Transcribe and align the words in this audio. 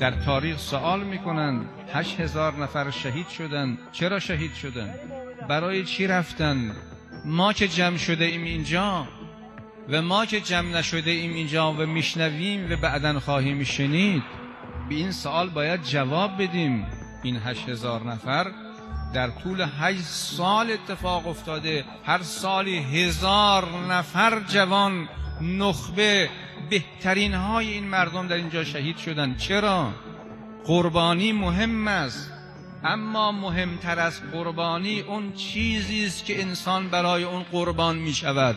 در 0.00 0.10
تاریخ 0.10 0.58
سوال 0.58 1.04
می‌کنند 1.04 1.66
هشت 1.92 2.20
هزار 2.20 2.56
نفر 2.56 2.90
شهید 2.90 3.28
شدند 3.28 3.78
چرا 3.92 4.18
شهید 4.18 4.54
شدند 4.54 4.94
برای 5.48 5.84
چی 5.84 6.06
رفتن؟ 6.06 6.76
ما 7.24 7.52
که 7.52 7.68
جمع 7.68 7.96
شده 7.96 8.24
ایم 8.24 8.44
اینجا 8.44 9.08
و 9.88 10.02
ما 10.02 10.26
که 10.26 10.40
جمع 10.40 10.78
نشده 10.78 11.10
ایم 11.10 11.34
اینجا 11.34 11.72
و 11.72 11.76
میشنویم 11.76 12.72
و 12.72 12.76
بعدا 12.76 13.20
خواهیم 13.20 13.64
شنید 13.64 14.22
به 14.88 14.94
این 14.94 15.12
سوال 15.12 15.48
باید 15.48 15.82
جواب 15.82 16.42
بدیم. 16.42 16.86
این 17.22 17.36
هشت 17.36 17.68
هزار 17.68 18.02
نفر 18.02 18.50
در 19.14 19.30
طول 19.30 19.66
هشت 19.80 20.02
سال 20.02 20.70
اتفاق 20.70 21.26
افتاده. 21.26 21.84
هر 22.04 22.22
سالی 22.22 22.78
هزار 22.78 23.68
نفر 23.90 24.40
جوان 24.40 25.08
نخبه 25.40 26.30
بهترین 26.70 27.34
های 27.34 27.72
این 27.72 27.84
مردم 27.84 28.28
در 28.28 28.36
اینجا 28.36 28.64
شهید 28.64 28.96
شدن. 28.96 29.36
چرا؟ 29.36 29.92
قربانی 30.66 31.32
مهم 31.32 31.88
است. 31.88 32.32
اما 32.84 33.32
مهمتر 33.32 33.98
از 33.98 34.30
قربانی 34.32 35.00
اون 35.00 35.32
چیزی 35.32 36.06
است 36.06 36.24
که 36.24 36.40
انسان 36.40 36.88
برای 36.88 37.24
اون 37.24 37.42
قربان 37.42 37.98
می 37.98 38.12
شود 38.12 38.56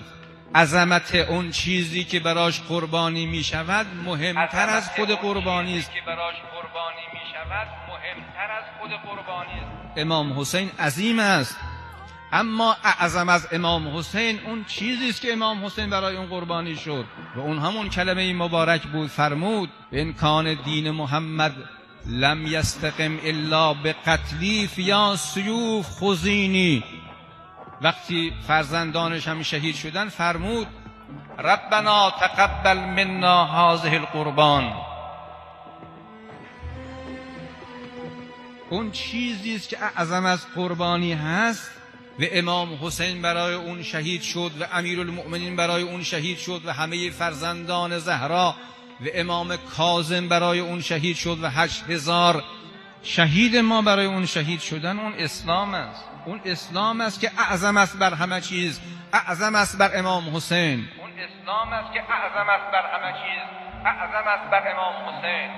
عظمت 0.56 1.16
اون 1.16 1.52
چیزی 1.52 2.04
که 2.04 2.20
براش 2.20 2.62
قربانی 2.62 3.26
می 3.26 3.44
شود 3.44 3.88
مهمتر 4.06 4.70
از 4.70 4.90
خود 4.90 5.10
قربانی 5.10 5.80
است. 5.80 5.92
که 5.92 6.02
براش 6.08 6.36
قربانی 6.36 7.06
می 7.14 7.20
شود 7.34 7.68
مهمتر 7.90 8.52
از 8.52 8.64
خود 8.80 8.92
قربانی 8.92 9.60
است. 9.60 9.98
امام 9.98 10.40
حسین 10.40 10.70
عظیم 10.80 11.20
است. 11.20 11.58
اما 12.34 12.78
اعظم 12.84 13.30
از 13.30 13.48
امام 13.52 13.98
حسین 13.98 14.40
اون 14.46 14.64
چیزی 14.64 15.10
است 15.10 15.22
که 15.22 15.34
امام 15.34 15.66
حسین 15.66 15.90
برای 15.90 16.16
اون 16.16 16.26
قربانی 16.26 16.76
شد 16.76 17.06
و 17.36 17.40
اون 17.40 17.60
همون 17.60 17.90
کلمه 17.90 18.34
مبارک 18.34 18.88
بود 18.88 19.10
فرمود 19.10 19.70
این 19.92 20.14
کان 20.14 20.54
دین 20.54 20.92
محمد 20.92 21.56
لم 22.06 22.48
یستقم 22.48 23.20
الا 23.24 23.74
به 23.74 23.96
قتلی 24.06 24.68
فیا 24.68 25.16
سیوف 25.16 25.90
خزینی. 25.90 26.84
وقتی 27.82 28.34
فرزندانش 28.48 29.28
هم 29.28 29.44
شهید 29.44 29.76
شدن 29.76 30.10
فرمود 30.10 30.68
ربنا 31.40 32.12
تقبل 32.12 32.78
منا 32.80 33.46
هذه 33.46 33.94
القربان. 33.94 34.74
اون 38.70 38.92
چیزی 38.92 39.56
است 39.56 39.70
که 39.70 39.78
اعظم 39.84 40.26
از 40.26 40.46
قربانی 40.56 41.14
هست 41.14 41.83
و 42.20 42.24
امام 42.32 42.80
حسین 42.82 43.22
برای 43.22 43.54
اون 43.54 43.84
شهید 43.84 44.22
شد 44.22 44.52
و 44.60 44.66
المؤمنین 44.74 45.56
برای 45.56 45.84
اون 45.84 46.04
شهید 46.04 46.38
شد 46.38 46.62
و 46.66 46.74
همه 46.74 47.10
فرزندان 47.10 48.00
زهرا 48.00 48.56
و 49.02 49.06
امام 49.14 49.58
کاظم 49.58 50.28
برای 50.28 50.60
اون 50.60 50.82
شهید 50.82 51.16
شد 51.16 51.38
و 51.44 51.50
هشت 51.50 51.84
هزار 51.90 52.44
شهید 53.04 53.58
ما 53.58 53.82
برای 53.82 54.06
اون 54.06 54.26
شهید 54.26 54.60
شدن. 54.60 55.00
اون 55.00 55.14
اسلام 55.18 55.74
است. 55.74 56.04
اون 56.26 56.42
اسلام 56.46 57.02
است 57.02 57.20
که 57.20 57.32
اعظم 57.38 57.78
است 57.78 57.98
بر 57.98 58.14
همه 58.14 58.42
چیز. 58.42 58.82
اعظم 59.14 59.56
است 59.56 59.78
بر 59.78 59.98
امام 59.98 60.36
حسین. 60.36 60.88
اون 61.00 61.12
اسلام 61.12 61.74
است 61.74 61.94
که 61.94 62.00
اعظم 62.00 62.50
است 62.50 62.72
بر 62.74 62.86
همه 62.94 63.14
چیز. 63.14 63.44
اعظم 63.86 64.28
است 64.28 64.52
بر 64.52 64.72
امام 64.72 64.94
حسین. 65.10 65.50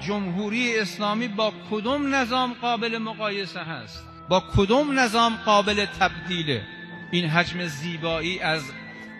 جمهوری 0.00 0.78
اسلامی 0.78 1.28
با 1.28 1.52
کدوم 1.70 2.14
نظام 2.14 2.56
قابل 2.60 2.98
مقایسه 2.98 3.60
هست؟ 3.60 4.09
با 4.30 4.40
کدوم 4.56 5.00
نظام 5.00 5.36
قابل 5.44 5.84
تبدیله؟ 5.84 6.62
این 7.10 7.28
حجم 7.28 7.66
زیبایی 7.66 8.40
از 8.40 8.62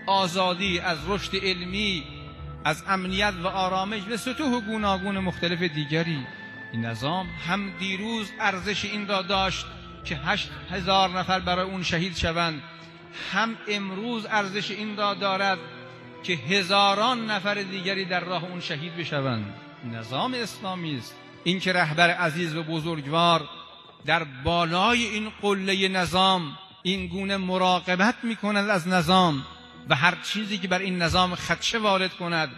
آزادی 0.07 0.79
از 0.79 0.99
رشد 1.09 1.37
علمی 1.37 2.05
از 2.65 2.83
امنیت 2.89 3.35
و 3.43 3.47
آرامش 3.47 4.03
و 4.11 4.17
سطوح 4.17 4.61
گوناگون 4.61 5.19
مختلف 5.19 5.63
دیگری. 5.63 6.27
این 6.73 6.85
نظام 6.85 7.27
هم 7.49 7.71
دیروز 7.79 8.33
ارزش 8.41 8.85
این 8.85 9.09
را 9.09 9.23
داشت 9.23 9.67
که 10.05 10.17
هشت 10.17 10.51
هزار 10.71 11.09
نفر 11.09 11.41
برای 11.41 11.71
اون 11.71 11.83
شهید 11.83 12.17
شوند. 12.17 12.63
هم 13.33 13.57
امروز 13.69 14.27
ارزش 14.31 14.71
این 14.71 14.97
را 14.97 15.15
دارد 15.15 15.59
که 16.23 16.33
هزاران 16.33 17.31
نفر 17.31 17.55
دیگری 17.55 18.05
در 18.05 18.21
راه 18.21 18.45
اون 18.45 18.61
شهید 18.61 18.97
بشوند. 18.97 19.55
نظام 19.93 20.35
اسلامی 20.35 20.97
است. 20.97 21.15
این 21.45 21.61
که 21.61 21.73
رهبر 21.73 22.11
عزیز 22.11 22.57
و 22.57 22.63
بزرگوار 22.63 23.49
در 24.07 24.25
بالای 24.25 25.07
این 25.07 25.33
قله 25.43 25.89
نظام 25.89 26.59
این 26.83 27.07
گونه 27.07 27.37
مراقبت 27.37 28.15
می 28.23 28.37
کند 28.37 28.71
از 28.71 28.89
نظام 28.89 29.45
و 29.89 29.95
هر 29.95 30.15
چیزی 30.23 30.59
که 30.59 30.69
بر 30.69 30.79
این 30.79 31.03
نظام 31.03 31.35
خدشه 31.35 31.79
وارد 31.79 32.15
کند 32.15 32.49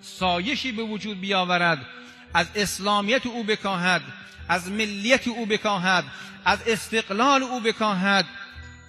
سایشی 0.00 0.72
به 0.72 0.82
وجود 0.82 1.20
بیاورد 1.20 1.86
از 2.34 2.46
اسلامیت 2.54 3.26
او 3.26 3.44
بکاهد 3.44 4.02
از 4.48 4.70
ملیت 4.70 5.28
او 5.28 5.46
بکاهد 5.46 6.04
از 6.44 6.58
استقلال 6.66 7.42
او 7.42 7.60
بکاهد 7.60 8.26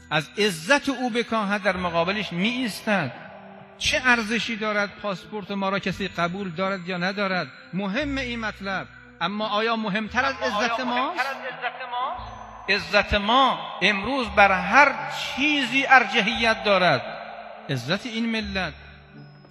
از 0.09 0.29
عزت 0.38 0.90
او 0.90 1.09
بکاهد 1.09 1.63
در 1.63 1.78
مقابلش 1.78 2.34
می 2.34 2.50
ایستد 2.50 3.12
چه 3.78 4.02
ارزشی 4.06 4.56
دارد؟ 4.56 4.90
پاسپورت 5.02 5.52
ما 5.52 5.69
را 5.69 5.79
کسی 5.79 6.07
قبول 6.07 6.50
دارد 6.50 6.88
یا 6.88 6.97
ندارد؟ 6.97 7.47
مهم 7.73 8.18
این 8.18 8.40
مطلب. 8.40 8.88
اما 9.22 9.47
آیا 9.47 9.75
مهمتر 9.75 10.25
از 10.25 10.35
عزت 10.35 10.79
ما؟ 10.79 11.13
عزت 12.69 13.13
ما؟ 13.13 13.59
امروز 13.81 14.28
بر 14.28 14.51
هر 14.51 15.12
چیزی 15.12 15.85
ارجحیت 15.88 16.63
دارد. 16.63 17.01
عزت 17.69 18.06
این 18.06 18.25
ملت 18.25 18.73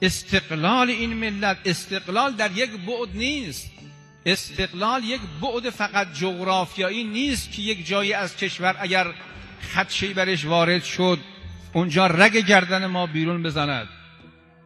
استقلال 0.02 0.90
این 0.90 1.12
ملت. 1.14 1.56
استقلال 1.64 2.32
در 2.32 2.50
یک 2.50 2.70
بعد 2.70 3.08
نیست. 3.14 3.70
استقلال 4.26 5.04
یک 5.04 5.20
بعد 5.42 5.70
فقط 5.70 6.12
جغرافیایی 6.12 7.04
نیست 7.04 7.52
که 7.52 7.62
یک 7.62 7.86
جایی 7.86 8.12
از 8.12 8.36
کشور 8.36 8.76
اگر 8.78 9.14
خدشهی 9.74 10.14
برش 10.14 10.44
وارد 10.44 10.84
شد 10.84 11.18
اونجا 11.72 12.06
رگ 12.06 12.32
گردن 12.32 12.86
ما 12.86 13.06
بیرون 13.06 13.42
بزند. 13.42 13.88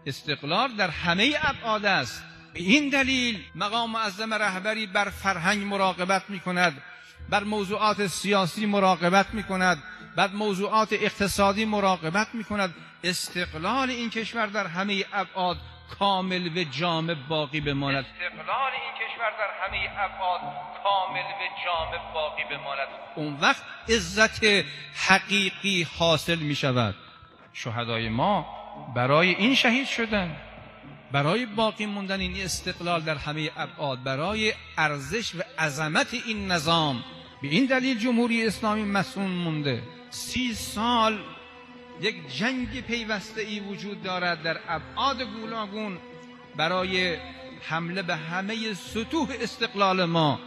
استقلال 0.06 0.72
در 0.76 0.90
همه 0.90 1.34
ابعاد 1.42 1.84
است. 1.84 2.24
به 2.56 2.62
این 2.62 2.88
دلیل 2.88 3.44
مقام 3.54 3.90
معظم 3.90 4.34
رهبری 4.34 4.86
بر 4.86 5.10
فرهنگ 5.10 5.62
مراقبت 5.62 6.30
می 6.30 6.40
کند 6.40 6.82
بر 7.30 7.44
موضوعات 7.44 8.06
سیاسی 8.06 8.66
مراقبت 8.66 9.34
می 9.34 9.42
کند 9.42 9.82
بر 10.16 10.28
موضوعات 10.28 10.92
اقتصادی 10.92 11.64
مراقبت 11.64 12.34
می 12.34 12.44
کند 12.44 12.74
استقلال 13.04 13.90
این 13.90 14.10
کشور 14.10 14.46
در 14.46 14.66
همه 14.66 15.04
ابعاد 15.12 15.56
کامل 15.98 16.58
و 16.58 16.64
جامع 16.64 17.14
باقی 17.14 17.60
بماند. 17.60 18.04
استقلال 18.04 18.72
این 18.72 18.92
کشور 19.06 19.30
در 19.30 19.50
همه 19.66 19.90
ابعاد 20.04 20.40
کامل 20.84 21.20
و 21.20 21.64
جامع 21.64 22.12
باقی 22.14 22.44
بماند. 22.44 22.88
اون 23.16 23.38
وقت 23.40 23.62
عزت 23.88 24.44
حقیقی 25.08 25.86
حاصل 25.98 26.38
می 26.38 26.54
شود 26.54 26.94
شهدای 27.52 28.08
ما 28.08 28.46
برای 28.94 29.34
این 29.34 29.54
شهید 29.54 29.86
شدن. 29.86 30.36
برای 31.12 31.46
باقی 31.46 31.86
موندن 31.86 32.20
این 32.20 32.36
استقلال 32.36 33.00
در 33.00 33.14
همه 33.14 33.50
ابعاد 33.56 34.02
برای 34.02 34.52
ارزش 34.78 35.34
و 35.34 35.42
عظمت 35.58 36.14
این 36.26 36.52
نظام 36.52 37.04
به 37.42 37.48
این 37.48 37.66
دلیل 37.66 37.98
جمهوری 37.98 38.46
اسلامی 38.46 38.84
مسئول 38.84 39.26
مونده. 39.26 39.82
سی 40.10 40.54
سال 40.54 41.18
یک 42.00 42.36
جنگ 42.36 42.80
پیوسته 42.80 43.40
ای 43.40 43.60
وجود 43.60 44.02
دارد 44.02 44.42
در 44.42 44.60
ابعاد 44.68 45.22
گوناگون 45.22 45.98
برای 46.56 47.16
حمله 47.62 48.02
به 48.02 48.16
همه 48.16 48.74
سطوح 48.74 49.28
استقلال 49.40 50.04
ما. 50.04 50.40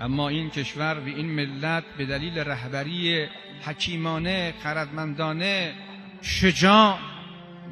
اما 0.00 0.28
این 0.28 0.50
کشور 0.50 0.98
و 0.98 1.06
این 1.06 1.26
ملت 1.26 1.84
به 1.98 2.06
دلیل 2.06 2.38
رهبری 2.38 3.26
حکیمانه 3.64 4.54
خردمندانه 4.62 5.74
شجاع 6.22 6.98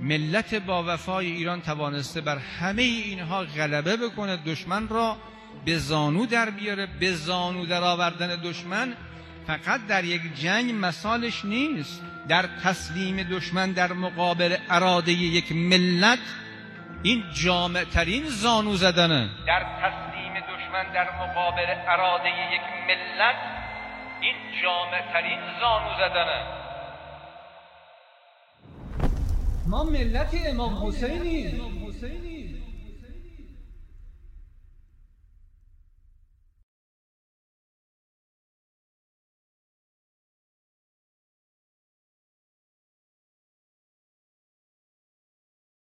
ملت 0.00 0.54
با 0.54 0.84
وفای 0.86 1.26
ایران 1.26 1.60
توانسته 1.60 2.20
بر 2.20 2.38
همه 2.38 2.82
اینها 2.82 3.44
غلبه 3.44 3.96
بکنه 3.96 4.36
دشمن 4.36 4.88
را 4.88 5.16
به 5.64 5.78
زانو 5.78 6.26
در 6.26 6.50
بیاره 6.50 6.88
به 7.00 7.12
زانو 7.12 7.66
در 7.66 7.82
آوردن 7.82 8.36
دشمن. 8.36 8.94
فقط 9.46 9.86
در 9.86 10.04
یک 10.04 10.34
جنگ 10.34 10.74
مثالش 10.74 11.44
نیست. 11.44 12.02
در 12.28 12.44
تسلیم 12.64 13.22
دشمن 13.22 13.72
در 13.72 13.92
مقابل 13.92 14.56
اراده 14.70 15.12
یک 15.12 15.52
ملت 15.52 16.18
این 17.02 17.24
جامع 17.32 17.84
ترین 17.84 18.24
زانو 18.26 18.76
زدنه. 18.76 19.30
در 19.46 19.66
تسلیم 19.82 20.34
دشمن 20.34 20.92
در 20.92 21.08
مقابل 21.10 21.66
اراده 21.88 22.28
یک 22.28 22.60
ملت 22.88 23.36
این 24.20 24.34
جامع 24.62 25.12
ترین 25.12 25.40
زانو 25.60 25.94
زدنه. 25.94 26.59
ما 29.70 29.84
ملت 29.84 30.34
امام 30.46 30.88
حسینی. 30.88 32.69